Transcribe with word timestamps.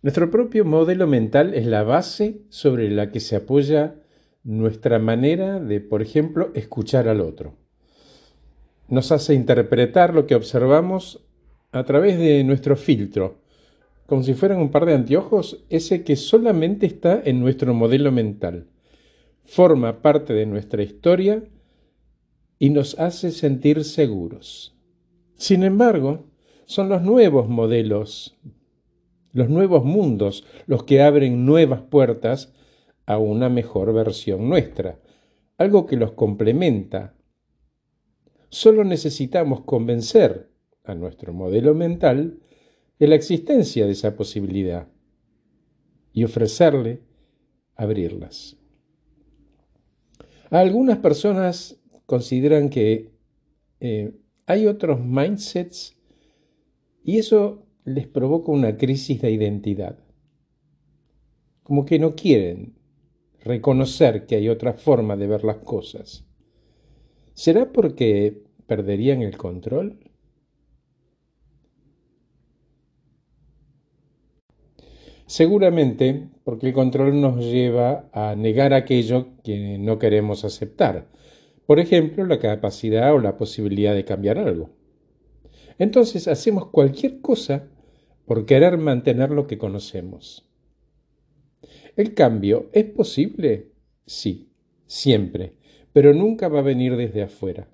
Nuestro 0.00 0.30
propio 0.30 0.64
modelo 0.64 1.08
mental 1.08 1.54
es 1.54 1.66
la 1.66 1.82
base 1.82 2.42
sobre 2.50 2.88
la 2.88 3.10
que 3.10 3.18
se 3.18 3.34
apoya 3.34 3.96
nuestra 4.44 5.00
manera 5.00 5.58
de, 5.58 5.80
por 5.80 6.02
ejemplo, 6.02 6.52
escuchar 6.54 7.08
al 7.08 7.20
otro. 7.20 7.56
Nos 8.86 9.10
hace 9.10 9.34
interpretar 9.34 10.14
lo 10.14 10.26
que 10.26 10.36
observamos 10.36 11.26
a 11.72 11.82
través 11.84 12.16
de 12.16 12.44
nuestro 12.44 12.76
filtro, 12.76 13.40
como 14.06 14.22
si 14.22 14.34
fueran 14.34 14.60
un 14.60 14.70
par 14.70 14.86
de 14.86 14.94
anteojos, 14.94 15.64
ese 15.68 16.04
que 16.04 16.14
solamente 16.14 16.86
está 16.86 17.20
en 17.22 17.40
nuestro 17.40 17.74
modelo 17.74 18.12
mental. 18.12 18.68
Forma 19.42 20.00
parte 20.00 20.32
de 20.32 20.46
nuestra 20.46 20.82
historia 20.82 21.42
y 22.60 22.70
nos 22.70 22.98
hace 23.00 23.32
sentir 23.32 23.82
seguros. 23.84 24.76
Sin 25.36 25.64
embargo, 25.64 26.24
son 26.66 26.88
los 26.88 27.02
nuevos 27.02 27.48
modelos, 27.48 28.38
los 29.32 29.48
nuevos 29.48 29.84
mundos, 29.84 30.44
los 30.66 30.84
que 30.84 31.02
abren 31.02 31.44
nuevas 31.46 31.82
puertas 31.82 32.52
a 33.06 33.18
una 33.18 33.48
mejor 33.48 33.92
versión 33.92 34.48
nuestra, 34.48 35.00
algo 35.56 35.86
que 35.86 35.96
los 35.96 36.12
complementa. 36.12 37.14
Solo 38.50 38.84
necesitamos 38.84 39.62
convencer 39.62 40.50
a 40.84 40.94
nuestro 40.94 41.32
modelo 41.32 41.74
mental 41.74 42.40
de 42.98 43.06
la 43.06 43.14
existencia 43.14 43.86
de 43.86 43.92
esa 43.92 44.16
posibilidad 44.16 44.88
y 46.12 46.24
ofrecerle 46.24 47.02
abrirlas. 47.76 48.56
algunas 50.50 50.98
personas 50.98 51.78
consideran 52.06 52.70
que 52.70 53.12
eh, 53.80 54.12
hay 54.46 54.66
otros 54.66 54.98
mindsets 55.00 55.96
y 57.04 57.18
eso 57.18 57.67
les 57.88 58.06
provoca 58.06 58.52
una 58.52 58.76
crisis 58.76 59.20
de 59.20 59.30
identidad. 59.30 59.98
Como 61.62 61.84
que 61.84 61.98
no 61.98 62.14
quieren 62.14 62.74
reconocer 63.40 64.26
que 64.26 64.36
hay 64.36 64.48
otra 64.48 64.74
forma 64.74 65.16
de 65.16 65.26
ver 65.26 65.44
las 65.44 65.58
cosas. 65.58 66.26
¿Será 67.34 67.72
porque 67.72 68.42
perderían 68.66 69.22
el 69.22 69.36
control? 69.36 69.98
Seguramente 75.26 76.28
porque 76.42 76.68
el 76.68 76.72
control 76.72 77.20
nos 77.20 77.44
lleva 77.44 78.08
a 78.12 78.34
negar 78.34 78.72
aquello 78.72 79.28
que 79.44 79.78
no 79.78 79.98
queremos 79.98 80.44
aceptar. 80.44 81.08
Por 81.66 81.80
ejemplo, 81.80 82.24
la 82.24 82.38
capacidad 82.38 83.14
o 83.14 83.18
la 83.18 83.36
posibilidad 83.36 83.94
de 83.94 84.06
cambiar 84.06 84.38
algo. 84.38 84.70
Entonces 85.78 86.28
hacemos 86.28 86.68
cualquier 86.68 87.20
cosa 87.20 87.68
por 88.28 88.44
querer 88.44 88.76
mantener 88.76 89.30
lo 89.30 89.46
que 89.46 89.56
conocemos. 89.56 90.46
¿El 91.96 92.12
cambio 92.12 92.68
es 92.74 92.84
posible? 92.84 93.72
Sí, 94.04 94.50
siempre, 94.86 95.54
pero 95.94 96.12
nunca 96.12 96.48
va 96.48 96.58
a 96.58 96.62
venir 96.62 96.94
desde 96.96 97.22
afuera. 97.22 97.68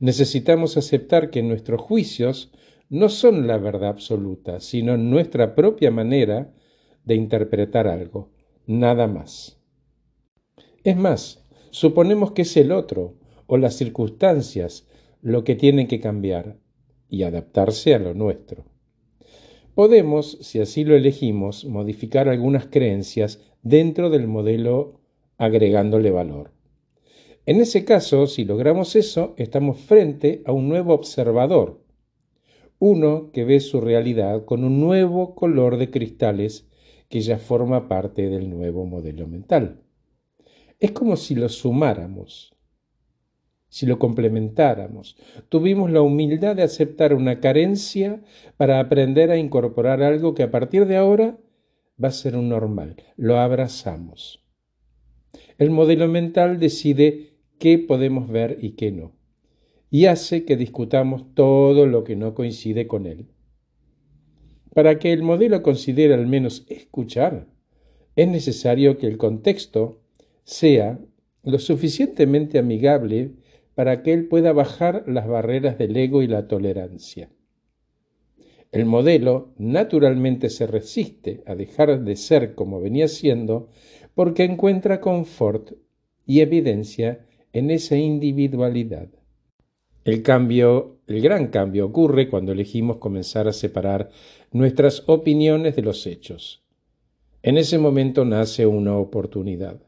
Necesitamos 0.00 0.76
aceptar 0.76 1.30
que 1.30 1.44
nuestros 1.44 1.80
juicios 1.80 2.52
no 2.90 3.08
son 3.08 3.46
la 3.46 3.58
verdad 3.58 3.90
absoluta, 3.90 4.58
sino 4.58 4.96
nuestra 4.96 5.54
propia 5.54 5.92
manera 5.92 6.52
de 7.04 7.14
interpretar 7.14 7.86
algo, 7.86 8.32
nada 8.66 9.06
más. 9.06 9.60
Es 10.82 10.96
más, 10.96 11.46
suponemos 11.70 12.32
que 12.32 12.42
es 12.42 12.56
el 12.56 12.72
otro 12.72 13.14
o 13.46 13.56
las 13.56 13.76
circunstancias 13.76 14.88
lo 15.20 15.44
que 15.44 15.54
tienen 15.54 15.86
que 15.86 16.00
cambiar 16.00 16.58
y 17.08 17.22
adaptarse 17.22 17.94
a 17.94 18.00
lo 18.00 18.14
nuestro. 18.14 18.71
Podemos, 19.74 20.38
si 20.42 20.60
así 20.60 20.84
lo 20.84 20.94
elegimos, 20.94 21.64
modificar 21.64 22.28
algunas 22.28 22.66
creencias 22.66 23.40
dentro 23.62 24.10
del 24.10 24.28
modelo 24.28 25.00
agregándole 25.38 26.10
valor. 26.10 26.52
En 27.46 27.60
ese 27.60 27.84
caso, 27.84 28.26
si 28.26 28.44
logramos 28.44 28.96
eso, 28.96 29.34
estamos 29.38 29.78
frente 29.78 30.42
a 30.44 30.52
un 30.52 30.68
nuevo 30.68 30.92
observador, 30.92 31.82
uno 32.78 33.30
que 33.32 33.44
ve 33.44 33.60
su 33.60 33.80
realidad 33.80 34.44
con 34.44 34.62
un 34.62 34.78
nuevo 34.78 35.34
color 35.34 35.78
de 35.78 35.90
cristales 35.90 36.68
que 37.08 37.20
ya 37.20 37.38
forma 37.38 37.88
parte 37.88 38.28
del 38.28 38.50
nuevo 38.50 38.84
modelo 38.84 39.26
mental. 39.26 39.82
Es 40.80 40.92
como 40.92 41.16
si 41.16 41.34
lo 41.34 41.48
sumáramos, 41.48 42.54
si 43.72 43.86
lo 43.86 43.98
complementáramos. 43.98 45.16
Tuvimos 45.48 45.90
la 45.90 46.02
humildad 46.02 46.54
de 46.54 46.62
aceptar 46.62 47.14
una 47.14 47.40
carencia 47.40 48.20
para 48.58 48.78
aprender 48.80 49.30
a 49.30 49.38
incorporar 49.38 50.02
algo 50.02 50.34
que 50.34 50.42
a 50.42 50.50
partir 50.50 50.84
de 50.84 50.98
ahora 50.98 51.38
va 52.02 52.08
a 52.08 52.12
ser 52.12 52.36
un 52.36 52.50
normal. 52.50 52.96
Lo 53.16 53.38
abrazamos. 53.38 54.44
El 55.56 55.70
modelo 55.70 56.06
mental 56.06 56.60
decide 56.60 57.38
qué 57.58 57.78
podemos 57.78 58.28
ver 58.28 58.58
y 58.60 58.72
qué 58.72 58.92
no, 58.92 59.16
y 59.88 60.04
hace 60.04 60.44
que 60.44 60.58
discutamos 60.58 61.34
todo 61.34 61.86
lo 61.86 62.04
que 62.04 62.14
no 62.14 62.34
coincide 62.34 62.86
con 62.86 63.06
él. 63.06 63.28
Para 64.74 64.98
que 64.98 65.14
el 65.14 65.22
modelo 65.22 65.62
considere 65.62 66.12
al 66.12 66.26
menos 66.26 66.66
escuchar, 66.68 67.46
es 68.16 68.28
necesario 68.28 68.98
que 68.98 69.06
el 69.06 69.16
contexto 69.16 70.02
sea 70.44 71.00
lo 71.42 71.58
suficientemente 71.58 72.58
amigable 72.58 73.32
para 73.74 74.02
que 74.02 74.12
él 74.12 74.28
pueda 74.28 74.52
bajar 74.52 75.04
las 75.06 75.26
barreras 75.26 75.78
del 75.78 75.96
ego 75.96 76.22
y 76.22 76.26
la 76.26 76.46
tolerancia. 76.48 77.30
El 78.70 78.86
modelo 78.86 79.52
naturalmente 79.58 80.48
se 80.48 80.66
resiste 80.66 81.42
a 81.46 81.54
dejar 81.54 82.02
de 82.02 82.16
ser 82.16 82.54
como 82.54 82.80
venía 82.80 83.06
siendo 83.06 83.68
porque 84.14 84.44
encuentra 84.44 85.00
confort 85.00 85.72
y 86.26 86.40
evidencia 86.40 87.26
en 87.52 87.70
esa 87.70 87.96
individualidad. 87.96 89.08
El 90.04 90.22
cambio, 90.22 91.00
el 91.06 91.20
gran 91.20 91.48
cambio 91.48 91.86
ocurre 91.86 92.28
cuando 92.28 92.52
elegimos 92.52 92.96
comenzar 92.96 93.46
a 93.46 93.52
separar 93.52 94.10
nuestras 94.50 95.04
opiniones 95.06 95.76
de 95.76 95.82
los 95.82 96.06
hechos. 96.06 96.64
En 97.42 97.58
ese 97.58 97.78
momento 97.78 98.24
nace 98.24 98.66
una 98.66 98.96
oportunidad. 98.96 99.80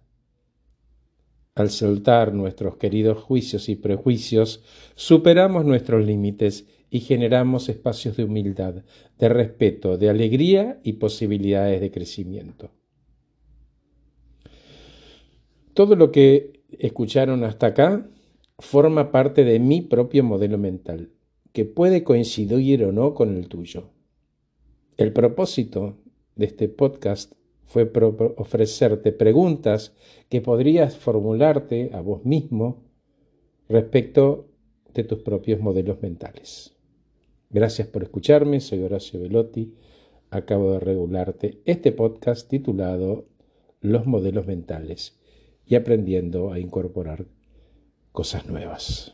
Al 1.54 1.70
soltar 1.70 2.34
nuestros 2.34 2.76
queridos 2.78 3.22
juicios 3.22 3.68
y 3.68 3.76
prejuicios, 3.76 4.64
superamos 4.96 5.64
nuestros 5.64 6.04
límites 6.04 6.66
y 6.90 7.00
generamos 7.00 7.68
espacios 7.68 8.16
de 8.16 8.24
humildad, 8.24 8.82
de 9.18 9.28
respeto, 9.28 9.96
de 9.96 10.10
alegría 10.10 10.80
y 10.82 10.94
posibilidades 10.94 11.80
de 11.80 11.92
crecimiento. 11.92 12.70
Todo 15.74 15.94
lo 15.94 16.10
que 16.10 16.64
escucharon 16.78 17.44
hasta 17.44 17.68
acá 17.68 18.08
forma 18.58 19.12
parte 19.12 19.44
de 19.44 19.60
mi 19.60 19.80
propio 19.80 20.24
modelo 20.24 20.58
mental, 20.58 21.10
que 21.52 21.64
puede 21.64 22.02
coincidir 22.02 22.84
o 22.84 22.90
no 22.90 23.14
con 23.14 23.36
el 23.36 23.48
tuyo. 23.48 23.90
El 24.96 25.12
propósito 25.12 25.98
de 26.34 26.46
este 26.46 26.68
podcast 26.68 27.32
fue 27.66 27.90
ofrecerte 28.36 29.12
preguntas 29.12 29.94
que 30.28 30.40
podrías 30.40 30.96
formularte 30.96 31.90
a 31.92 32.00
vos 32.00 32.24
mismo 32.24 32.82
respecto 33.68 34.48
de 34.92 35.04
tus 35.04 35.20
propios 35.20 35.60
modelos 35.60 36.00
mentales. 36.02 36.76
Gracias 37.50 37.88
por 37.88 38.02
escucharme, 38.02 38.60
soy 38.60 38.82
Horacio 38.82 39.20
Velotti. 39.20 39.74
Acabo 40.30 40.72
de 40.72 40.80
regularte 40.80 41.60
este 41.64 41.92
podcast 41.92 42.48
titulado 42.48 43.26
Los 43.80 44.06
modelos 44.06 44.46
mentales 44.46 45.18
y 45.66 45.76
aprendiendo 45.76 46.52
a 46.52 46.58
incorporar 46.58 47.26
cosas 48.12 48.46
nuevas. 48.46 49.13